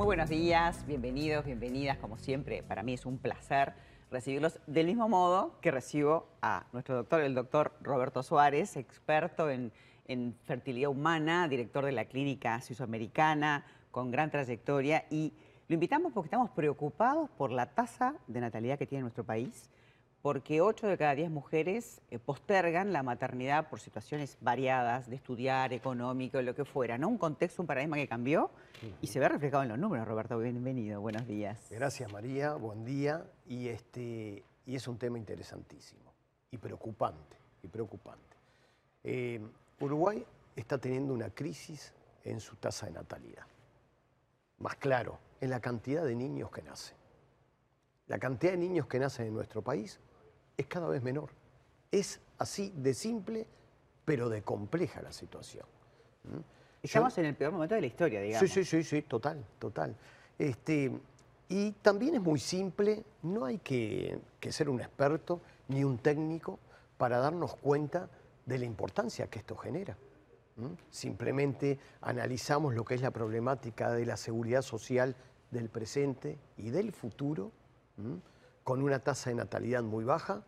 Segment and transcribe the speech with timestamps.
[0.00, 3.74] Muy buenos días, bienvenidos, bienvenidas, como siempre, para mí es un placer
[4.10, 9.70] recibirlos del mismo modo que recibo a nuestro doctor, el doctor Roberto Suárez, experto en,
[10.46, 15.04] fertilidad humana, director de la clínica suizoamericana, con gran trayectoria.
[15.10, 15.34] Y
[15.68, 19.68] lo invitamos porque estamos preocupados por la tasa de natalidad que tiene nuestro país,
[20.22, 25.72] porque 8 de cada 10 mujeres eh, postergan la maternidad por situaciones variadas, de estudiar,
[25.72, 27.08] económico, lo que fuera, ¿no?
[27.08, 28.50] Un contexto, un paradigma que cambió
[29.00, 30.38] y se ve reflejado en los números, Roberto.
[30.38, 31.66] Bienvenido, buenos días.
[31.70, 33.24] Gracias, María, buen día.
[33.46, 36.12] Y, este, y es un tema interesantísimo
[36.50, 38.36] y preocupante, y preocupante.
[39.02, 39.40] Eh,
[39.80, 41.94] Uruguay está teniendo una crisis
[42.24, 43.46] en su tasa de natalidad.
[44.58, 46.96] Más claro, en la cantidad de niños que nacen.
[48.08, 49.98] La cantidad de niños que nacen en nuestro país
[50.60, 51.30] es cada vez menor.
[51.90, 53.46] Es así de simple,
[54.04, 55.66] pero de compleja la situación.
[56.82, 58.48] Estamos en el peor momento de la historia, digamos.
[58.48, 59.94] Sí, sí, sí, sí, total, total.
[60.38, 60.92] Este,
[61.48, 66.58] y también es muy simple, no hay que, que ser un experto ni un técnico
[66.96, 68.08] para darnos cuenta
[68.46, 69.96] de la importancia que esto genera.
[70.56, 70.72] ¿Mm?
[70.90, 75.16] Simplemente analizamos lo que es la problemática de la seguridad social
[75.50, 77.50] del presente y del futuro,
[77.96, 78.16] ¿Mm?
[78.64, 80.44] con una tasa de natalidad muy baja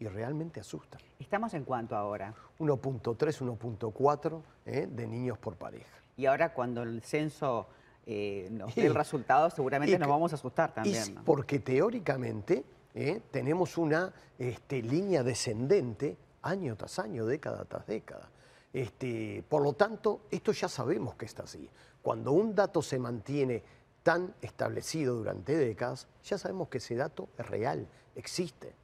[0.00, 0.98] y realmente asusta.
[1.18, 2.34] ¿Estamos en cuánto ahora?
[2.58, 4.88] 1.3, 1.4 ¿eh?
[4.90, 5.98] de niños por pareja.
[6.16, 7.68] Y ahora cuando el censo
[8.06, 11.16] eh, nos dé el resultado, seguramente nos vamos a asustar también.
[11.24, 13.20] Porque teóricamente ¿eh?
[13.30, 18.30] tenemos una este, línea descendente año tras año, década tras década.
[18.72, 21.68] Este, por lo tanto, esto ya sabemos que está así.
[22.00, 23.62] Cuando un dato se mantiene
[24.02, 28.74] tan establecido durante décadas, ya sabemos que ese dato es real, existe.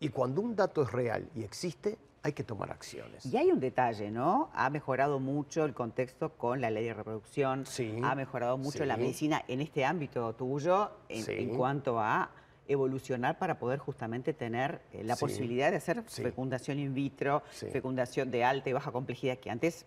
[0.00, 3.26] Y cuando un dato es real y existe, hay que tomar acciones.
[3.26, 4.50] Y hay un detalle, ¿no?
[4.54, 8.96] Ha mejorado mucho el contexto con la ley de reproducción, sí, ha mejorado mucho la
[8.96, 12.30] medicina en este ámbito tuyo en, cuanto a
[12.66, 18.42] evolucionar para poder justamente tener eh, la posibilidad de hacer fecundación in vitro, fecundación de
[18.42, 19.84] alta y baja complejidad, que antes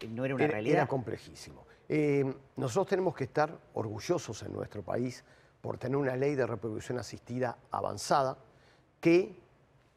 [0.00, 0.76] eh, no era una realidad.
[0.76, 1.64] Era complejísimo.
[1.88, 2.22] Eh,
[2.56, 5.24] nosotros tenemos que estar orgullosos en nuestro país
[5.62, 8.36] por tener una ley de reproducción asistida avanzada
[9.00, 9.47] que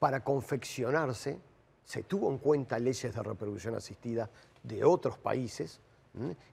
[0.01, 1.37] para confeccionarse
[1.83, 4.27] se tuvo en cuenta leyes de reproducción asistida
[4.63, 5.79] de otros países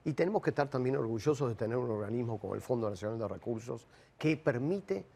[0.04, 3.26] y tenemos que estar también orgullosos de tener un organismo como el Fondo Nacional de
[3.26, 3.86] Recursos
[4.18, 5.06] que permite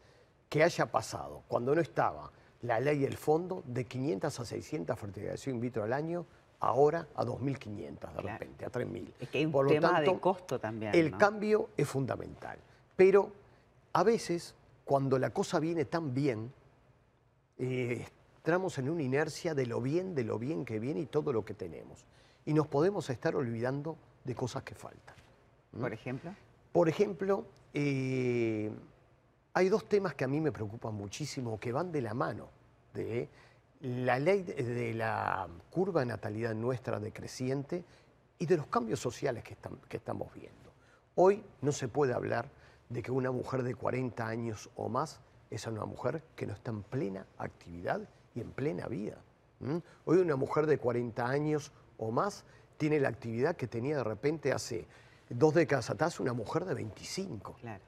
[0.49, 2.31] que haya pasado, cuando no estaba
[2.63, 6.25] la ley y el fondo, de 500 a 600 fertilización in vitro al año
[6.59, 9.13] ahora a 2.500 de repente, a 3.000.
[9.19, 10.95] Es que hay un Por tema lo tanto, de costo también.
[10.95, 12.57] El cambio es fundamental.
[12.95, 13.31] Pero
[13.93, 14.55] a veces,
[14.85, 16.51] cuando la cosa viene tan bien,
[17.59, 18.07] eh,
[18.43, 21.45] entramos en una inercia de lo bien, de lo bien que viene y todo lo
[21.45, 22.05] que tenemos.
[22.45, 23.95] Y nos podemos estar olvidando
[24.25, 25.15] de cosas que faltan.
[25.79, 26.35] ¿Por ejemplo?
[26.73, 28.69] Por ejemplo, eh,
[29.53, 32.49] hay dos temas que a mí me preocupan muchísimo, que van de la mano
[32.93, 33.29] de
[33.79, 37.85] la ley de la curva de natalidad nuestra decreciente
[38.39, 39.55] y de los cambios sociales que,
[39.87, 40.73] que estamos viendo.
[41.15, 42.49] Hoy no se puede hablar
[42.89, 46.71] de que una mujer de 40 años o más es una mujer que no está
[46.71, 48.01] en plena actividad
[48.35, 49.17] y en plena vida.
[50.05, 52.43] Hoy una mujer de 40 años o más
[52.77, 54.85] tiene la actividad que tenía de repente hace
[55.29, 57.55] dos décadas atrás una mujer de 25.
[57.61, 57.83] Claro.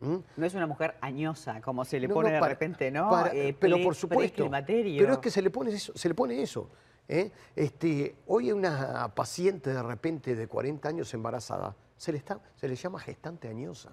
[0.00, 0.16] ¿Mm?
[0.36, 3.26] No es una mujer añosa, como se le pone de repente, ¿no?
[3.26, 4.50] Eh, pero por supuesto.
[4.66, 5.92] Pero es que se le pone eso.
[5.94, 6.68] Se le pone eso
[7.10, 7.32] ¿eh?
[7.56, 12.76] este, hoy una paciente de repente de 40 años embarazada, se le, está, se le
[12.76, 13.90] llama gestante añosa.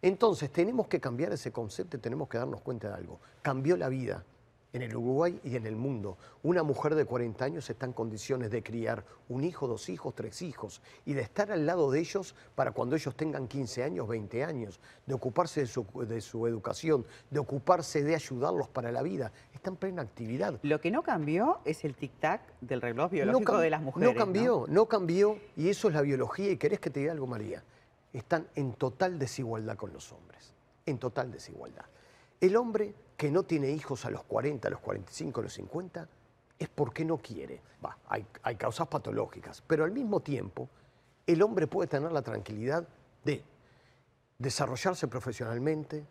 [0.00, 3.20] Entonces tenemos que cambiar ese concepto y tenemos que darnos cuenta de algo.
[3.42, 4.24] Cambió la vida
[4.72, 6.16] en el Uruguay y en el mundo.
[6.42, 10.42] Una mujer de 40 años está en condiciones de criar un hijo, dos hijos, tres
[10.42, 14.44] hijos y de estar al lado de ellos para cuando ellos tengan 15 años, 20
[14.44, 19.32] años, de ocuparse de su, educación, de ocuparse de ayudarlos para la vida.
[19.52, 20.58] Está en plena actividad.
[20.62, 24.08] Lo que no cambió es el tic-tac del reloj biológico de las mujeres.
[24.08, 24.86] No cambió, ¿no?
[24.86, 26.50] cambió y eso es la biología.
[26.50, 27.62] Y querés que te diga algo, María.
[28.12, 30.52] Están en total desigualdad con los hombres.
[30.86, 31.84] En total desigualdad.
[32.40, 36.08] El hombre que no tiene hijos a los 40, a los 45, a los 50,
[36.58, 37.60] es porque no quiere.
[37.84, 40.70] Va, hay, hay causas patológicas, pero al mismo tiempo
[41.26, 42.88] el hombre puede tener la tranquilidad
[43.22, 43.44] de
[44.38, 46.02] desarrollarse profesionalmente,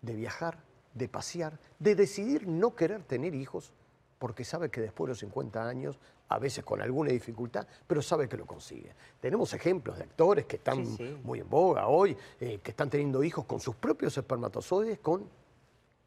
[0.00, 0.56] de viajar,
[0.94, 3.70] de pasear, de decidir no querer tener hijos,
[4.18, 6.00] porque sabe que después de los 50 años,
[6.30, 8.94] a veces con alguna dificultad, pero sabe que lo consigue.
[9.20, 10.82] Tenemos ejemplos de actores que están
[11.24, 15.43] muy en boga hoy, eh, que están teniendo hijos con sus propios espermatozoides, con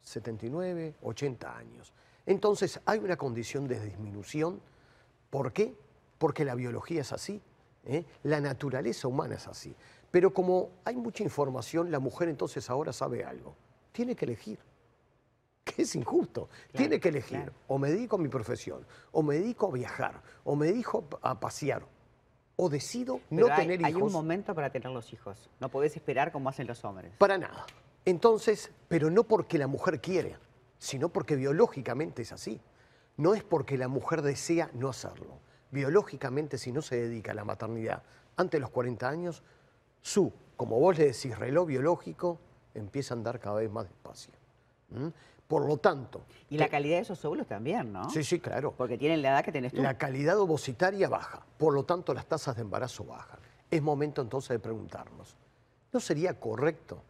[0.02, 1.94] 79, 80 años.
[2.26, 4.62] Entonces hay una condición de disminución.
[5.30, 5.76] ¿Por qué?
[6.18, 7.42] Porque la biología es así.
[7.86, 8.06] ¿eh?
[8.24, 9.76] La naturaleza humana es así.
[10.12, 13.56] Pero como hay mucha información, la mujer entonces ahora sabe algo.
[13.92, 14.60] Tiene que elegir.
[15.64, 16.50] Que es injusto.
[16.72, 17.52] Tiene que elegir.
[17.68, 21.40] O me dedico a mi profesión, o me dedico a viajar, o me dedico a
[21.40, 21.86] pasear,
[22.56, 23.96] o decido no tener hijos.
[23.96, 25.50] Hay un momento para tener los hijos.
[25.60, 27.14] No podés esperar como hacen los hombres.
[27.18, 27.66] Para nada.
[28.08, 30.38] Entonces, pero no porque la mujer quiere,
[30.80, 32.62] sino porque biológicamente es así.
[33.18, 35.40] No es porque la mujer desea no hacerlo.
[35.72, 38.04] Biológicamente, si no se dedica a la maternidad
[38.38, 39.44] antes de los 40 años,
[40.00, 42.40] su, como vos le decís, reloj biológico
[42.76, 44.32] empieza a andar cada vez más despacio.
[45.46, 46.22] Por lo tanto...
[46.50, 48.10] Y la calidad de esos óvulos también, ¿no?
[48.10, 48.74] Sí, sí, claro.
[48.78, 49.82] Porque tienen la edad que tenés tú.
[49.82, 53.40] La calidad ovocitaria baja, por lo tanto las tasas de embarazo bajan.
[53.70, 55.36] Es momento entonces de preguntarnos,
[55.92, 57.04] ¿no sería correcto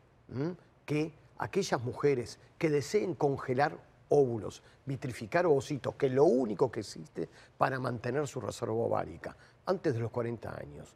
[0.88, 7.28] que aquellas mujeres que deseen congelar óvulos, vitrificar ovocitos, que es lo único que existe
[7.58, 9.36] para mantener su reserva ovárica
[9.66, 10.96] antes de los 40 años,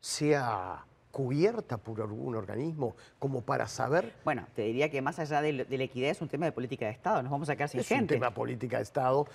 [0.00, 4.14] sea cubierta por algún organismo como para saber...
[4.24, 6.92] Bueno, te diría que más allá de, la equidad es un tema de política de
[6.92, 8.14] Estado, nos vamos a quedar sin es gente.
[8.14, 9.26] Es un tema de política de Estado.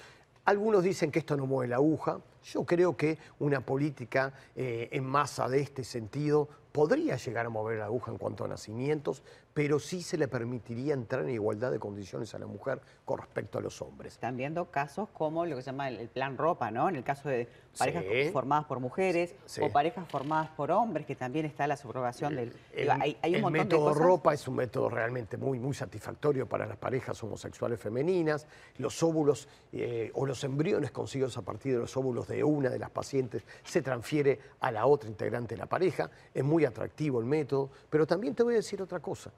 [0.46, 2.22] Algunos dicen que esto no mueve la aguja.
[2.44, 7.80] Yo creo que una política eh, en masa de este sentido podría llegar a mover
[7.80, 9.24] la aguja en cuanto a nacimientos,
[9.54, 13.58] pero sí se le permitiría entrar en igualdad de condiciones a la mujer con respecto
[13.58, 14.14] a los hombres.
[14.14, 16.88] Están viendo casos como lo que se llama el, plan ropa, ¿no?
[16.88, 21.46] En el caso de parejas formadas por mujeres o parejas formadas por hombres, que también
[21.46, 22.54] está la subrogación del...
[22.74, 28.48] El, método ropa es un método realmente muy, muy satisfactorio para las parejas homosexuales femeninas.
[28.78, 32.80] Los óvulos eh, o los embriones conseguidos a partir de los óvulos de una de
[32.80, 36.10] las pacientes se transfiere a la otra integrante de la pareja.
[36.34, 39.32] Es muy atractivo el método, pero también te voy a decir otra cosa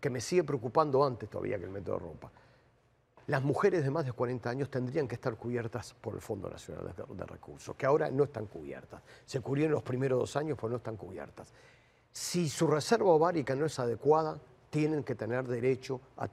[0.00, 2.30] que me sigue preocupando antes todavía que el método de ropa.
[3.26, 6.92] Las mujeres de más de 40 años tendrían que estar cubiertas por el Fondo Nacional
[6.94, 9.00] de, Recursos, que ahora no están cubiertas.
[9.24, 11.50] Se cubrieron los primeros dos años, pero no están cubiertas.
[12.12, 14.38] Si su reserva ovárica no es adecuada,
[14.74, 16.26] tienen que tener derecho a,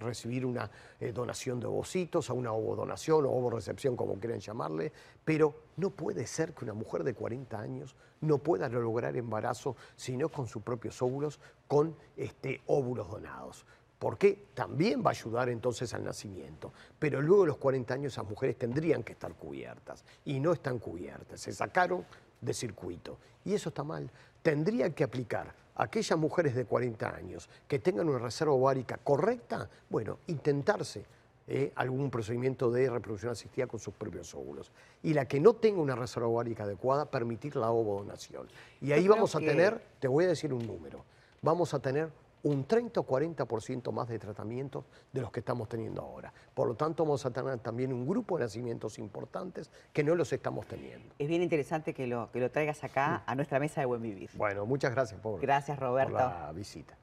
[0.00, 4.92] recibir una eh, donación de ovocitos, a una ovodonación o ovorecepción, como quieran llamarle,
[5.24, 10.28] pero no puede ser que una mujer de 40 años no pueda lograr embarazo sino
[10.28, 13.64] con sus propios óvulos, con este, óvulos donados.
[13.98, 16.74] Porque también va a ayudar entonces al nacimiento.
[16.98, 20.78] Pero luego de los 40 años esas mujeres tendrían que estar cubiertas y no están
[20.78, 21.40] cubiertas.
[21.40, 22.04] Se sacaron
[22.42, 23.16] de circuito.
[23.46, 24.10] Y eso está mal.
[24.42, 30.18] Tendría que aplicar aquellas mujeres de 40 años que tengan una reserva ovárica correcta, bueno,
[30.26, 31.04] intentarse
[31.46, 34.70] eh, algún procedimiento de reproducción asistida con sus propios óvulos.
[35.02, 38.46] Y la que no tenga una reserva ovárica adecuada, permitir la ovodonación.
[38.82, 41.04] Y ahí vamos a tener, te voy a decir un número,
[41.40, 42.10] vamos a tener
[42.42, 46.32] un 30 o 40% más de tratamientos de los que estamos teniendo ahora.
[46.54, 50.32] Por lo tanto, vamos a tener también un grupo de nacimientos importantes que no los
[50.32, 51.14] estamos teniendo.
[51.18, 54.30] Es bien interesante que lo, que lo traigas acá a nuestra mesa de Buen Vivir.
[54.34, 56.12] Bueno, muchas gracias por, gracias, Roberto.
[56.12, 56.96] por la visita.